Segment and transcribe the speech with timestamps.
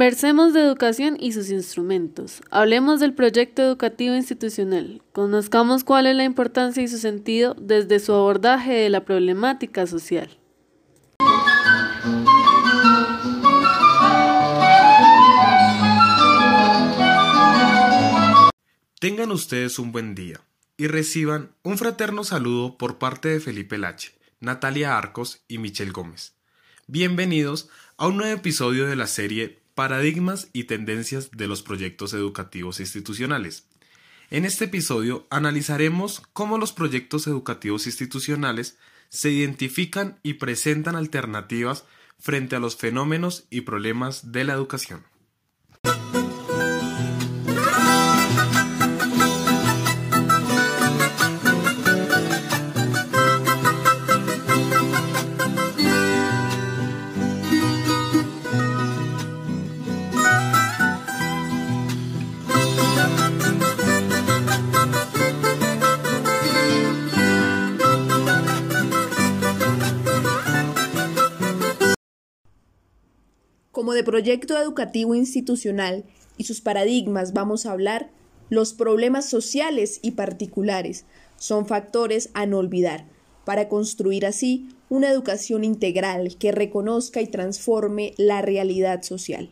[0.00, 2.40] Conversemos de educación y sus instrumentos.
[2.50, 5.02] Hablemos del proyecto educativo institucional.
[5.12, 10.38] Conozcamos cuál es la importancia y su sentido desde su abordaje de la problemática social.
[19.00, 20.40] Tengan ustedes un buen día
[20.78, 26.32] y reciban un fraterno saludo por parte de Felipe Lache, Natalia Arcos y Michelle Gómez.
[26.86, 32.80] Bienvenidos a un nuevo episodio de la serie Paradigmas y tendencias de los proyectos educativos
[32.80, 33.64] institucionales.
[34.30, 38.76] En este episodio analizaremos cómo los proyectos educativos institucionales
[39.08, 41.86] se identifican y presentan alternativas
[42.18, 45.02] frente a los fenómenos y problemas de la educación.
[73.90, 76.04] Como de proyecto educativo institucional
[76.36, 78.12] y sus paradigmas vamos a hablar,
[78.48, 81.06] los problemas sociales y particulares
[81.38, 83.08] son factores a no olvidar
[83.44, 89.50] para construir así una educación integral que reconozca y transforme la realidad social.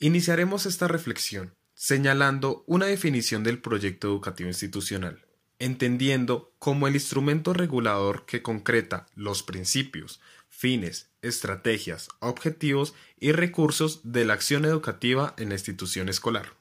[0.00, 5.26] Iniciaremos esta reflexión señalando una definición del proyecto educativo institucional,
[5.58, 14.24] entendiendo como el instrumento regulador que concreta los principios, fines, estrategias, objetivos y recursos de
[14.24, 16.52] la acción educativa en la institución escolar.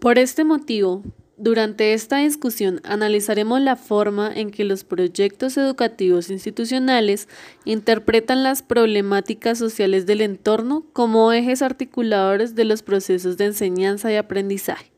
[0.00, 1.02] Por este motivo,
[1.38, 7.28] durante esta discusión analizaremos la forma en que los proyectos educativos institucionales
[7.64, 14.16] interpretan las problemáticas sociales del entorno como ejes articuladores de los procesos de enseñanza y
[14.16, 14.90] aprendizaje.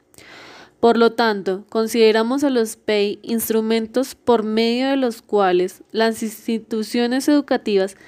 [0.81, 7.29] Por lo tanto, consideramos a los PEI instrumentos por medio de los cuales las instituciones
[7.29, 7.99] educativas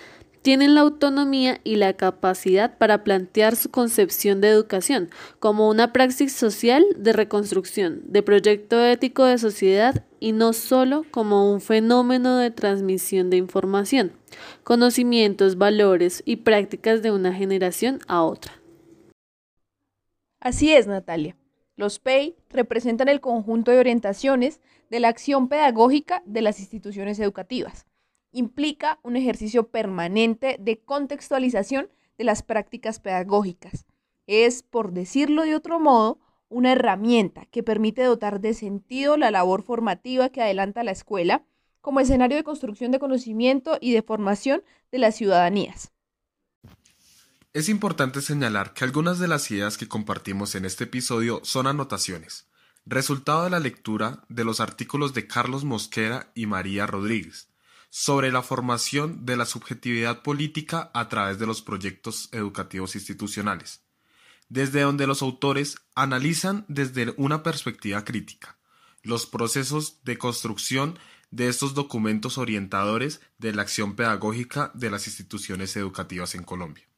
[0.42, 5.08] tienen la autonomía y la capacidad para plantear su concepción de educación
[5.38, 11.50] como una praxis social de reconstrucción, de proyecto ético de sociedad y no solo como
[11.52, 14.12] un fenómeno de transmisión de información,
[14.64, 18.52] conocimientos, valores y prácticas de una generación a otra.
[20.40, 21.36] Así es, Natalia.
[21.76, 24.60] Los PEI representan el conjunto de orientaciones
[24.90, 27.86] de la acción pedagógica de las instituciones educativas
[28.32, 31.88] implica un ejercicio permanente de contextualización
[32.18, 33.86] de las prácticas pedagógicas.
[34.26, 39.62] Es, por decirlo de otro modo, una herramienta que permite dotar de sentido la labor
[39.62, 41.44] formativa que adelanta la escuela
[41.80, 45.92] como escenario de construcción de conocimiento y de formación de las ciudadanías.
[47.52, 52.46] Es importante señalar que algunas de las ideas que compartimos en este episodio son anotaciones,
[52.86, 57.51] resultado de la lectura de los artículos de Carlos Mosquera y María Rodríguez,
[57.94, 63.82] sobre la formación de la subjetividad política a través de los proyectos educativos institucionales,
[64.48, 68.56] desde donde los autores analizan desde una perspectiva crítica
[69.02, 70.98] los procesos de construcción
[71.30, 76.88] de estos documentos orientadores de la acción pedagógica de las instituciones educativas en Colombia.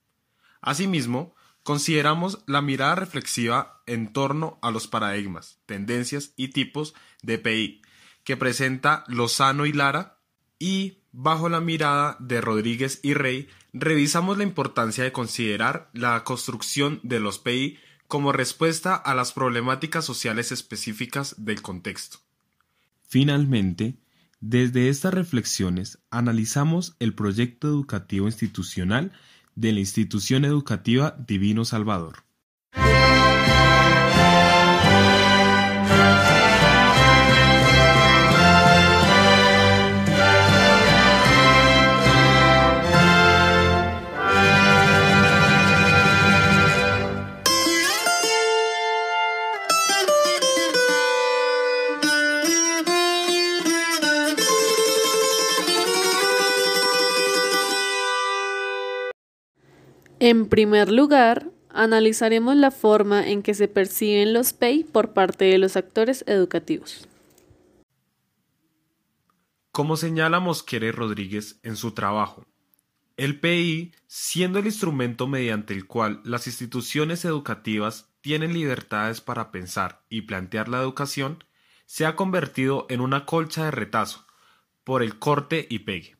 [0.61, 1.34] Asimismo,
[1.65, 7.82] consideramos la mirada reflexiva en torno a los paradigmas, tendencias y tipos de PI
[8.23, 10.14] que presenta Lozano y Lara
[10.59, 17.01] y, bajo la mirada de Rodríguez y Rey, revisamos la importancia de considerar la construcción
[17.03, 17.79] de los PI
[18.09, 22.19] como respuesta a las problemáticas sociales específicas del contexto.
[23.09, 23.97] Finalmente,
[24.41, 29.12] desde estas reflexiones analizamos el proyecto educativo institucional
[29.55, 32.24] de la institución educativa Divino Salvador.
[60.26, 65.59] En primer lugar, analizaremos la forma en que se perciben los PEI por parte de
[65.59, 67.06] los actores educativos.
[69.71, 72.47] Como señala Mosquera y Rodríguez en su trabajo,
[73.19, 80.06] el PI, siendo el instrumento mediante el cual las instituciones educativas tienen libertades para pensar
[80.09, 81.44] y plantear la educación,
[81.85, 84.25] se ha convertido en una colcha de retazo
[84.85, 86.17] por el corte y pegue.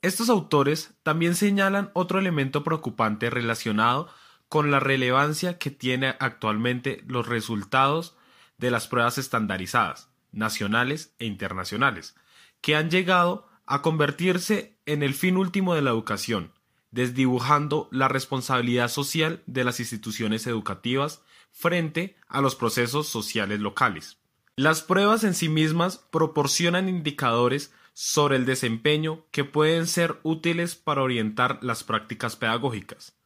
[0.00, 4.08] Estos autores también señalan otro elemento preocupante relacionado
[4.48, 8.16] con la relevancia que tiene actualmente los resultados
[8.58, 12.14] de las pruebas estandarizadas, nacionales e internacionales,
[12.60, 16.52] que han llegado a convertirse en el fin último de la educación,
[16.92, 24.18] desdibujando la responsabilidad social de las instituciones educativas frente a los procesos sociales locales.
[24.54, 31.02] Las pruebas en sí mismas proporcionan indicadores sobre el desempeño que pueden ser útiles para
[31.02, 33.18] orientar las prácticas pedagógicas.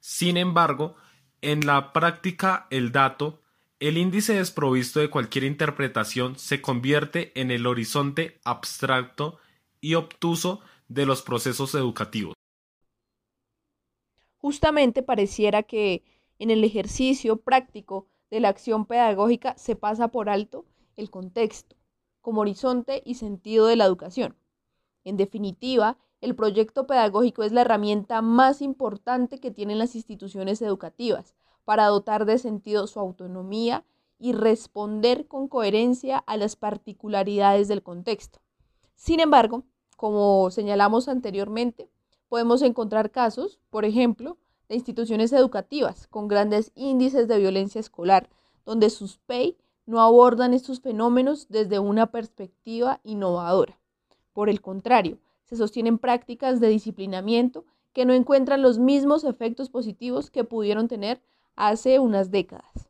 [0.00, 0.96] Sin embargo,
[1.42, 3.42] en la práctica el dato,
[3.80, 9.36] el índice desprovisto de cualquier interpretación se convierte en el horizonte abstracto
[9.82, 12.32] y obtuso de los procesos educativos.
[14.38, 16.02] Justamente pareciera que
[16.38, 20.64] en el ejercicio práctico de la acción pedagógica se pasa por alto
[20.96, 21.76] el contexto,
[22.24, 24.34] como horizonte y sentido de la educación.
[25.04, 31.34] En definitiva, el proyecto pedagógico es la herramienta más importante que tienen las instituciones educativas
[31.66, 33.84] para dotar de sentido su autonomía
[34.18, 38.40] y responder con coherencia a las particularidades del contexto.
[38.94, 39.64] Sin embargo,
[39.98, 41.90] como señalamos anteriormente,
[42.30, 44.38] podemos encontrar casos, por ejemplo,
[44.70, 48.30] de instituciones educativas con grandes índices de violencia escolar,
[48.64, 53.78] donde sus PEI no abordan estos fenómenos desde una perspectiva innovadora.
[54.32, 60.30] Por el contrario, se sostienen prácticas de disciplinamiento que no encuentran los mismos efectos positivos
[60.30, 61.22] que pudieron tener
[61.54, 62.88] hace unas décadas.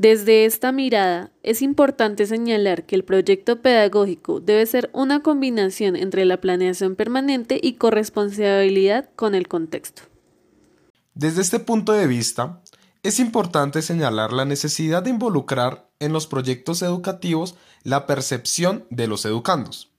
[0.00, 6.24] Desde esta mirada, es importante señalar que el proyecto pedagógico debe ser una combinación entre
[6.24, 10.02] la planeación permanente y corresponsabilidad con el contexto.
[11.12, 12.62] Desde este punto de vista,
[13.02, 19.24] es importante señalar la necesidad de involucrar en los proyectos educativos la percepción de los
[19.24, 19.90] educandos,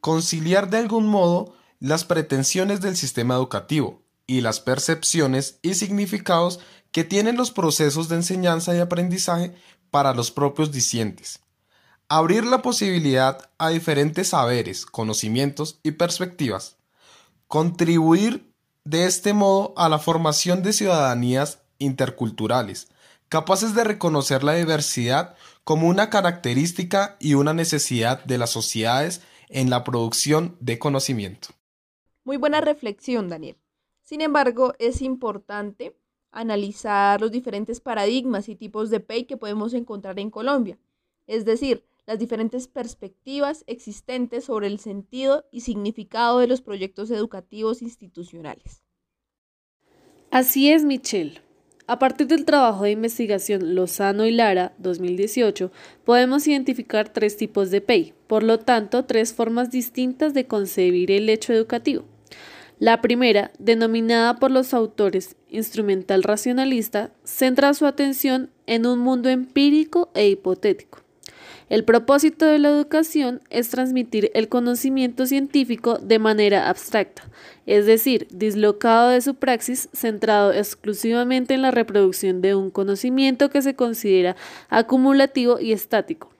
[0.00, 6.60] conciliar de algún modo las pretensiones del sistema educativo y las percepciones y significados
[6.92, 9.54] que tienen los procesos de enseñanza y aprendizaje
[9.90, 11.40] para los propios discientes.
[12.08, 16.76] Abrir la posibilidad a diferentes saberes, conocimientos y perspectivas.
[17.48, 18.52] Contribuir
[18.84, 22.88] de este modo a la formación de ciudadanías interculturales,
[23.28, 25.34] capaces de reconocer la diversidad
[25.64, 31.48] como una característica y una necesidad de las sociedades en la producción de conocimiento.
[32.24, 33.56] Muy buena reflexión, Daniel.
[34.02, 35.96] Sin embargo, es importante
[36.30, 40.78] analizar los diferentes paradigmas y tipos de PEI que podemos encontrar en Colombia,
[41.26, 47.80] es decir, las diferentes perspectivas existentes sobre el sentido y significado de los proyectos educativos
[47.82, 48.82] institucionales.
[50.30, 51.40] Así es, Michelle.
[51.86, 55.70] A partir del trabajo de investigación Lozano y Lara 2018,
[56.04, 61.28] podemos identificar tres tipos de PEI, por lo tanto, tres formas distintas de concebir el
[61.28, 62.04] hecho educativo.
[62.78, 70.10] La primera, denominada por los autores instrumental racionalista, centra su atención en un mundo empírico
[70.14, 71.03] e hipotético.
[71.70, 77.22] El propósito de la educación es transmitir el conocimiento científico de manera abstracta,
[77.64, 83.62] es decir, dislocado de su praxis, centrado exclusivamente en la reproducción de un conocimiento que
[83.62, 84.36] se considera
[84.68, 86.30] acumulativo y estático.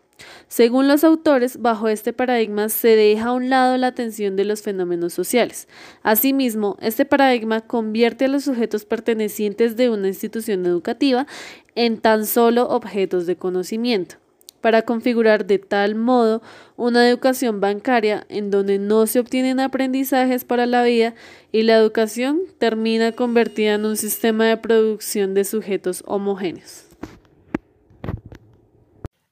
[0.47, 4.61] Según los autores, bajo este paradigma se deja a un lado la atención de los
[4.61, 5.69] fenómenos sociales.
[6.02, 11.26] Asimismo, este paradigma convierte a los sujetos pertenecientes de una institución educativa
[11.75, 14.16] en tan solo objetos de conocimiento
[14.64, 16.40] para configurar de tal modo
[16.76, 21.14] una educación bancaria en donde no se obtienen aprendizajes para la vida
[21.52, 26.85] y la educación termina convertida en un sistema de producción de sujetos homogéneos.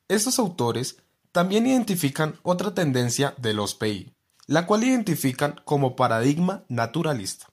[0.06, 0.98] Estos autores
[1.32, 4.12] también identifican otra tendencia de los PI,
[4.46, 7.46] la cual identifican como paradigma naturalista.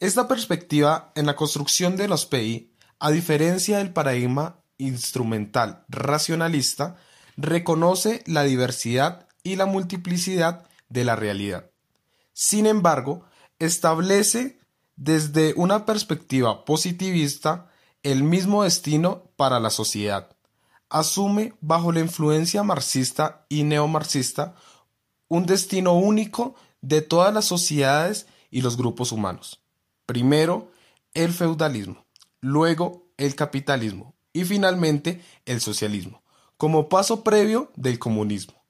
[0.00, 6.96] Esta perspectiva en la construcción de los PI, a diferencia del paradigma instrumental racionalista,
[7.36, 11.70] reconoce la diversidad y la multiplicidad de la realidad.
[12.32, 13.24] Sin embargo,
[13.58, 14.58] establece
[14.96, 17.70] desde una perspectiva positivista
[18.02, 20.36] el mismo destino para la sociedad,
[20.88, 24.54] asume bajo la influencia marxista y neomarxista
[25.28, 29.60] un destino único de todas las sociedades y los grupos humanos.
[30.06, 30.70] Primero,
[31.12, 32.06] el feudalismo,
[32.40, 36.22] luego el capitalismo y finalmente el socialismo,
[36.56, 38.62] como paso previo del comunismo.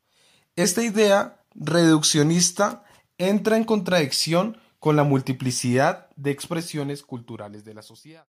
[0.57, 2.85] Esta idea reduccionista
[3.19, 8.27] entra en contradicción con la multiplicidad de expresiones culturales de la sociedad.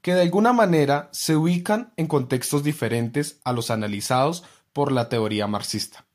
[0.00, 5.48] que de alguna manera se ubican en contextos diferentes a los analizados por la teoría
[5.48, 6.06] marxista.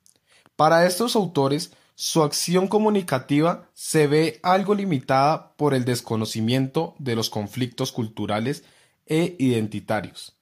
[0.56, 7.30] Para estos autores, su acción comunicativa se ve algo limitada por el desconocimiento de los
[7.30, 8.64] conflictos culturales
[9.06, 10.36] e identitarios,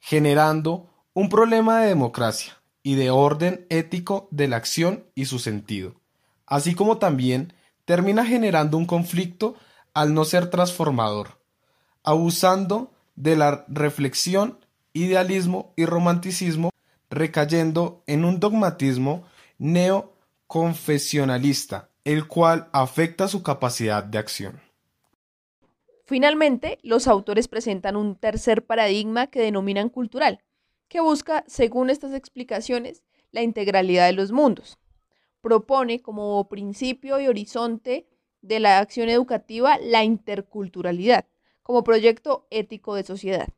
[0.00, 5.94] generando un problema de democracia y de orden ético de la acción y su sentido,
[6.46, 7.52] así como también
[7.84, 9.54] termina generando un conflicto
[9.94, 11.38] al no ser transformador,
[12.04, 14.58] abusando de la reflexión,
[14.92, 16.70] idealismo y romanticismo,
[17.10, 19.24] recayendo en un dogmatismo
[19.58, 24.67] neoconfesionalista, el cual afecta su capacidad de acción.
[26.08, 30.42] Finalmente, los autores presentan un tercer paradigma que denominan cultural,
[30.88, 34.78] que busca, según estas explicaciones, la integralidad de los mundos.
[35.42, 38.06] Propone como principio y horizonte
[38.40, 41.26] de la acción educativa la interculturalidad,
[41.62, 43.48] como proyecto ético de sociedad.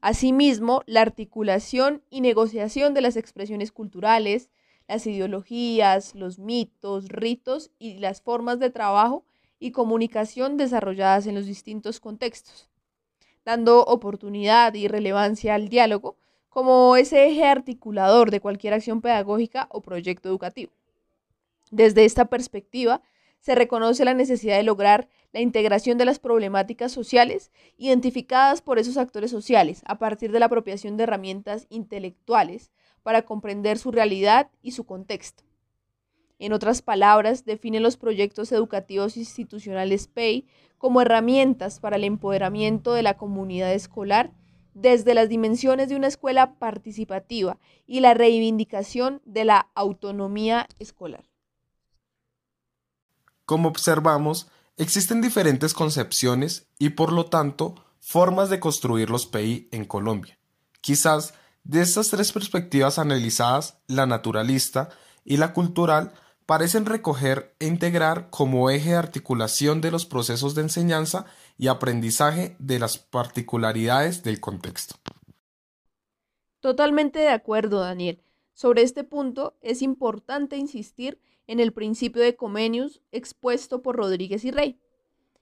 [0.00, 4.50] Asimismo, la articulación y negociación de las expresiones culturales,
[4.88, 9.24] las ideologías, los mitos, ritos y las formas de trabajo
[9.62, 12.68] y comunicación desarrolladas en los distintos contextos,
[13.44, 16.16] dando oportunidad y relevancia al diálogo
[16.48, 20.72] como ese eje articulador de cualquier acción pedagógica o proyecto educativo.
[21.70, 23.02] Desde esta perspectiva,
[23.38, 28.96] se reconoce la necesidad de lograr la integración de las problemáticas sociales identificadas por esos
[28.96, 32.72] actores sociales a partir de la apropiación de herramientas intelectuales
[33.04, 35.44] para comprender su realidad y su contexto.
[36.42, 43.04] En otras palabras, define los proyectos educativos institucionales PEI como herramientas para el empoderamiento de
[43.04, 44.32] la comunidad escolar
[44.74, 51.30] desde las dimensiones de una escuela participativa y la reivindicación de la autonomía escolar.
[53.44, 59.84] Como observamos, existen diferentes concepciones y por lo tanto formas de construir los PI en
[59.84, 60.36] Colombia.
[60.80, 64.88] Quizás de estas tres perspectivas analizadas, la naturalista
[65.24, 66.14] y la cultural
[66.52, 71.24] parecen recoger e integrar como eje de articulación de los procesos de enseñanza
[71.56, 74.96] y aprendizaje de las particularidades del contexto.
[76.60, 78.22] Totalmente de acuerdo, Daniel.
[78.52, 84.50] Sobre este punto es importante insistir en el principio de Comenius expuesto por Rodríguez y
[84.50, 84.78] Rey,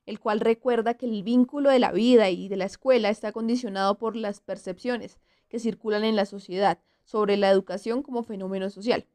[0.07, 3.99] el cual recuerda que el vínculo de la vida y de la escuela está condicionado
[3.99, 9.09] por las percepciones que circulan en la sociedad sobre la educación como fenómeno social.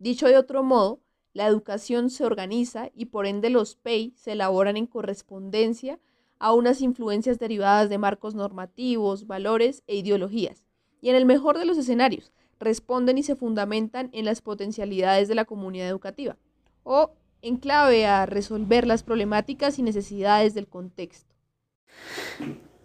[0.00, 1.05] Dicho de otro modo,
[1.36, 6.00] la educación se organiza y por ende los PEI se elaboran en correspondencia
[6.38, 10.64] a unas influencias derivadas de marcos normativos, valores e ideologías.
[11.02, 15.34] Y en el mejor de los escenarios, responden y se fundamentan en las potencialidades de
[15.34, 16.38] la comunidad educativa
[16.84, 17.10] o
[17.42, 21.34] en clave a resolver las problemáticas y necesidades del contexto.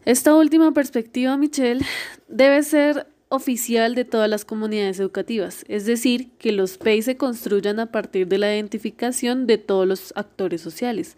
[0.03, 1.85] Esta última perspectiva, Michelle,
[2.27, 7.79] debe ser oficial de todas las comunidades educativas, es decir, que los PEI se construyan
[7.79, 11.15] a partir de la identificación de todos los actores sociales,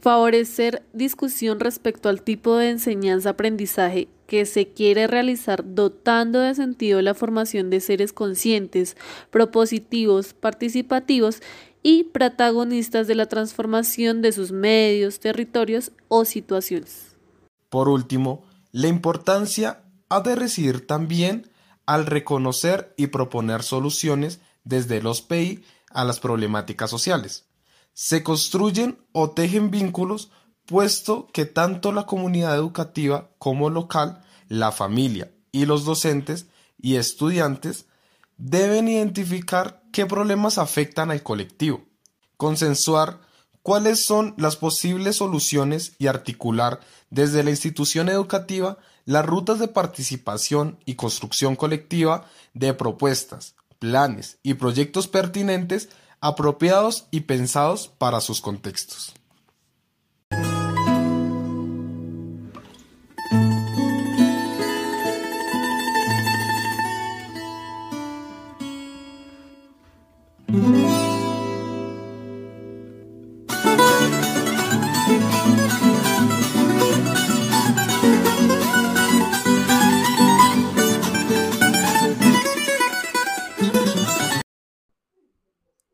[0.00, 7.14] favorecer discusión respecto al tipo de enseñanza-aprendizaje que se quiere realizar dotando de sentido la
[7.14, 8.96] formación de seres conscientes,
[9.30, 11.40] propositivos, participativos
[11.82, 17.16] y protagonistas de la transformación de sus medios, territorios o situaciones.
[17.68, 19.83] Por último, la importancia
[20.14, 21.50] ha de residir también
[21.86, 27.46] al reconocer y proponer soluciones desde los PI a las problemáticas sociales.
[27.94, 30.30] Se construyen o tejen vínculos,
[30.66, 36.46] puesto que tanto la comunidad educativa como local, la familia y los docentes
[36.80, 37.86] y estudiantes
[38.36, 41.84] deben identificar qué problemas afectan al colectivo,
[42.36, 43.20] consensuar
[43.62, 46.80] cuáles son las posibles soluciones y articular
[47.10, 54.54] desde la institución educativa las rutas de participación y construcción colectiva de propuestas, planes y
[54.54, 55.88] proyectos pertinentes
[56.20, 59.14] apropiados y pensados para sus contextos.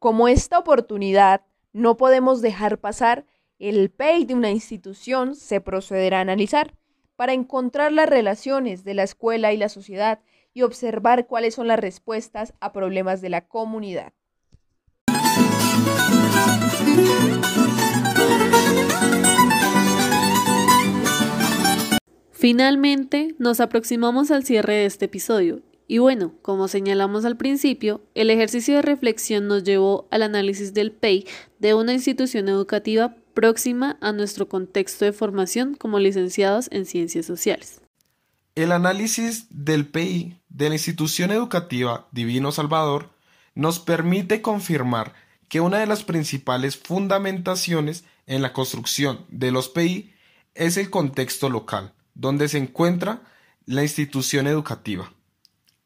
[0.01, 1.43] Como esta oportunidad
[1.75, 3.27] no podemos dejar pasar,
[3.59, 6.75] el PEI de una institución se procederá a analizar
[7.17, 10.21] para encontrar las relaciones de la escuela y la sociedad
[10.55, 14.15] y observar cuáles son las respuestas a problemas de la comunidad.
[22.31, 25.61] Finalmente, nos aproximamos al cierre de este episodio.
[25.91, 30.93] Y bueno, como señalamos al principio, el ejercicio de reflexión nos llevó al análisis del
[30.93, 31.27] PEI
[31.59, 37.81] de una institución educativa próxima a nuestro contexto de formación como licenciados en ciencias sociales.
[38.55, 43.11] El análisis del PEI de la institución educativa Divino Salvador
[43.57, 45.13] nos permite confirmar
[45.49, 50.15] que una de las principales fundamentaciones en la construcción de los PEI
[50.55, 53.23] es el contexto local, donde se encuentra
[53.67, 55.13] la institución educativa.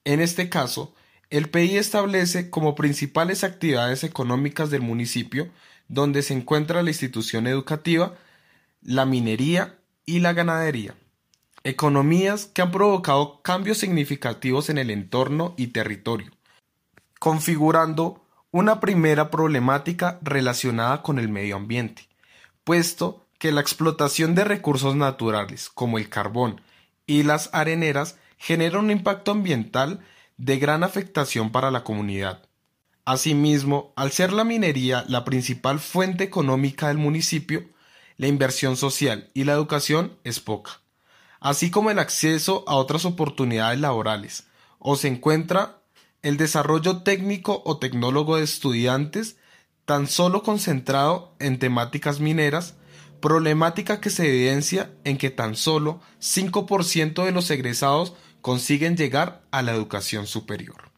[0.05, 0.95] En este caso,
[1.31, 5.51] el PEI establece como principales actividades económicas del municipio
[5.89, 8.15] donde se encuentra la institución educativa,
[8.83, 10.95] la minería y la ganadería.
[11.63, 16.31] Economías que han provocado cambios significativos en el entorno y territorio,
[17.19, 22.07] configurando una primera problemática relacionada con el medio ambiente,
[22.65, 26.61] puesto que la explotación de recursos naturales como el carbón
[27.07, 30.01] y las areneras genera un impacto ambiental
[30.37, 32.43] de gran afectación para la comunidad.
[33.07, 37.65] Asimismo, al ser la minería la principal fuente económica del municipio,
[38.19, 40.83] la inversión social y la educación es poca,
[41.41, 44.45] así como el acceso a otras oportunidades laborales,
[44.79, 45.79] o se encuentra
[46.21, 49.39] el desarrollo técnico o tecnólogo de estudiantes
[49.87, 52.75] tan solo concentrado en temáticas mineras,
[53.23, 58.13] problemática que se evidencia en que tan solo 5% de los egresados
[58.45, 60.93] consiguen llegar a la educación superior.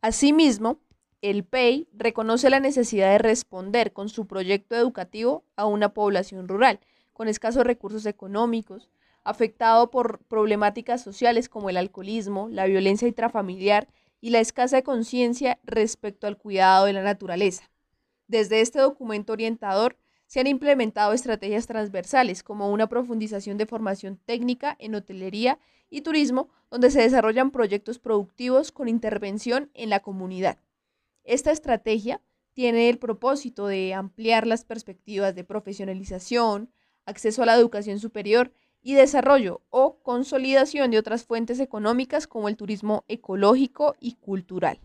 [0.00, 0.78] Asimismo,
[1.20, 6.78] el PEI reconoce la necesidad de responder con su proyecto educativo a una población rural
[7.12, 8.88] con escasos recursos económicos,
[9.24, 13.88] afectado por problemáticas sociales como el alcoholismo, la violencia intrafamiliar
[14.20, 17.68] y la escasa conciencia respecto al cuidado de la naturaleza.
[18.28, 24.76] Desde este documento orientador se han implementado estrategias transversales como una profundización de formación técnica
[24.78, 25.58] en hotelería
[25.88, 30.58] y turismo, donde se desarrollan proyectos productivos con intervención en la comunidad.
[31.24, 32.20] Esta estrategia
[32.52, 36.70] tiene el propósito de ampliar las perspectivas de profesionalización,
[37.04, 42.56] acceso a la educación superior y desarrollo o consolidación de otras fuentes económicas como el
[42.56, 44.80] turismo ecológico y cultural.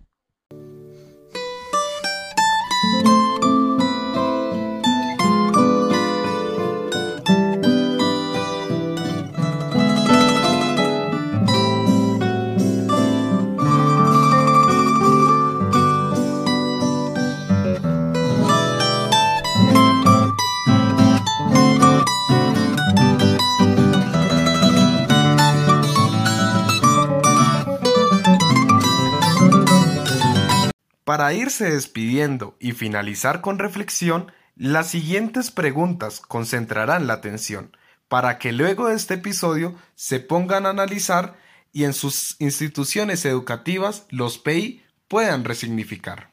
[31.11, 37.75] Para irse despidiendo y finalizar con reflexión, las siguientes preguntas concentrarán la atención
[38.07, 41.35] para que luego de este episodio se pongan a analizar
[41.73, 46.30] y en sus instituciones educativas los PEI puedan resignificar.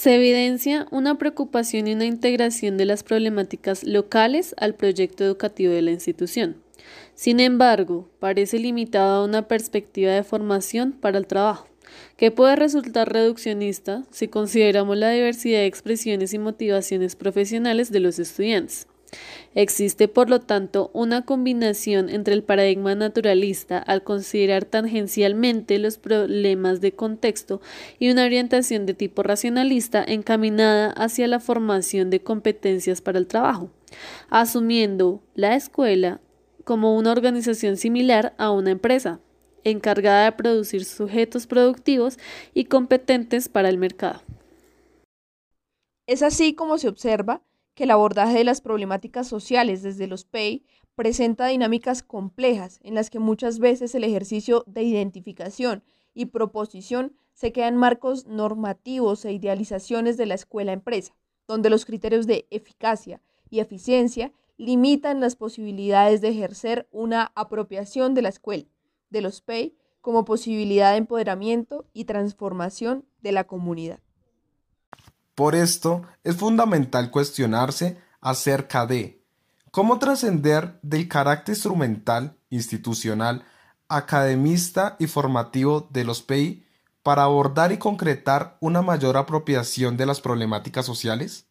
[0.00, 5.82] Se evidencia una preocupación y una integración de las problemáticas locales al proyecto educativo de
[5.82, 6.56] la institución.
[7.14, 11.68] Sin embargo, parece limitado a una perspectiva de formación para el trabajo,
[12.16, 18.18] que puede resultar reduccionista si consideramos la diversidad de expresiones y motivaciones profesionales de los
[18.18, 18.86] estudiantes.
[19.54, 26.80] Existe, por lo tanto, una combinación entre el paradigma naturalista al considerar tangencialmente los problemas
[26.80, 27.60] de contexto
[27.98, 33.70] y una orientación de tipo racionalista encaminada hacia la formación de competencias para el trabajo,
[34.28, 36.20] asumiendo la escuela
[36.64, 39.18] como una organización similar a una empresa,
[39.64, 42.18] encargada de producir sujetos productivos
[42.54, 44.22] y competentes para el mercado.
[46.06, 47.42] Es así como se observa
[47.74, 53.10] que el abordaje de las problemáticas sociales desde los PEI presenta dinámicas complejas en las
[53.10, 59.32] que muchas veces el ejercicio de identificación y proposición se queda en marcos normativos e
[59.32, 61.16] idealizaciones de la escuela-empresa,
[61.48, 68.22] donde los criterios de eficacia y eficiencia limitan las posibilidades de ejercer una apropiación de
[68.22, 68.66] la escuela,
[69.08, 74.00] de los PEI, como posibilidad de empoderamiento y transformación de la comunidad.
[75.40, 79.24] Por esto, es fundamental cuestionarse acerca de
[79.70, 83.46] cómo trascender del carácter instrumental, institucional,
[83.88, 86.66] academista y formativo de los PEI
[87.02, 91.46] para abordar y concretar una mayor apropiación de las problemáticas sociales?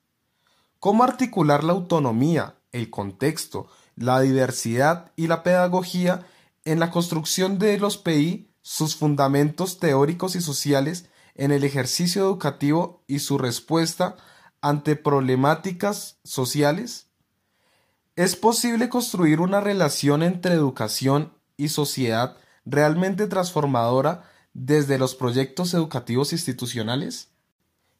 [0.77, 6.27] ¿Cómo articular la autonomía, el contexto, la diversidad y la pedagogía
[6.63, 13.03] en la construcción de los PI, sus fundamentos teóricos y sociales en el ejercicio educativo
[13.07, 14.17] y su respuesta
[14.61, 17.07] ante problemáticas sociales?
[18.15, 26.33] ¿Es posible construir una relación entre educación y sociedad realmente transformadora desde los proyectos educativos
[26.33, 27.29] institucionales?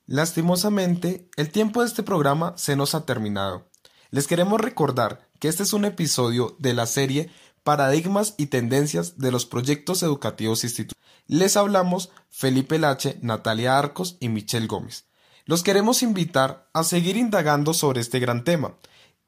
[0.06, 3.70] Lastimosamente, el tiempo de este programa se nos ha terminado.
[4.12, 7.30] Les queremos recordar que este es un episodio de la serie
[7.64, 10.99] Paradigmas y Tendencias de los Proyectos Educativos Institucionales.
[11.30, 15.06] Les hablamos Felipe Lache, Natalia Arcos y Michelle Gómez.
[15.46, 18.74] Los queremos invitar a seguir indagando sobre este gran tema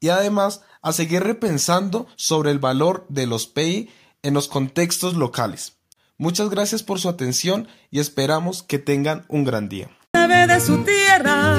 [0.00, 3.88] y además a seguir repensando sobre el valor de los PI
[4.24, 5.74] en los contextos locales.
[6.18, 9.88] Muchas gracias por su atención y esperamos que tengan un gran día.
[10.12, 11.52] Sabe de su tierra,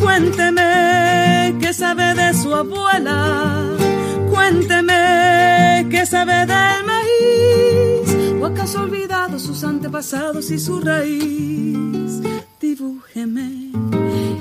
[0.00, 3.64] cuénteme qué sabe de su abuela,
[4.30, 7.69] cuénteme qué sabe del maíz,
[8.40, 12.20] o acaso olvidado sus antepasados y su raíz.
[12.60, 13.72] Dibújeme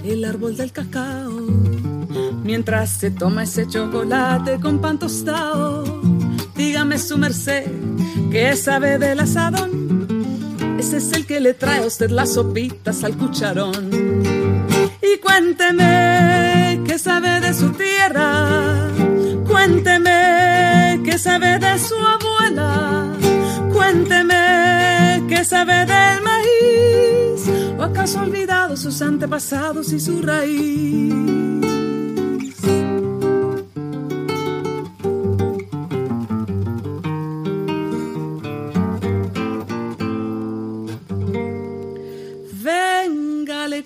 [0.04, 1.40] el árbol del cacao
[2.44, 6.02] mientras se toma ese chocolate con pan tostado.
[6.56, 7.66] Dígame su merced,
[8.32, 10.08] ¿qué sabe del asadón?
[10.80, 13.92] Ese es el que le trae a usted las sopitas al cucharón.
[15.02, 18.90] Y cuénteme, ¿qué sabe de su tierra?
[19.48, 23.19] Cuénteme, ¿qué sabe de su abuela?
[23.92, 27.42] Cuénteme, ¿qué sabe del maíz?
[27.80, 31.10] ¿O acaso ha olvidado sus antepasados y su raíz?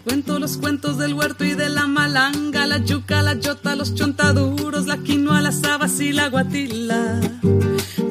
[0.04, 4.86] Cuento los cuentos del huerto y de la malanga, la yuca, la yota, los chontaduros,
[4.86, 7.22] la quinoa, las habas y la guatila.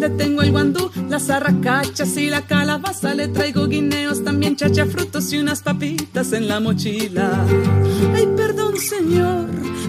[0.02, 3.14] Le tengo el guandú, las arracachas y la calabaza.
[3.14, 7.46] Le traigo guineos, también chacha, frutos y unas papitas en la mochila.
[8.12, 9.46] Ay, perdón, señor,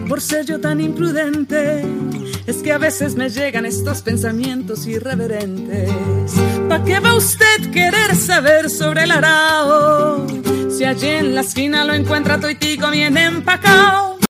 [0.08, 1.84] por ser yo tan imprudente.
[2.46, 5.90] Es que a veces me llegan estos pensamientos irreverentes.
[6.70, 10.28] ¿Pa' qué va usted querer saber sobre el arao?
[10.70, 14.13] Si allí en la esquina lo encuentra toitico bien empacado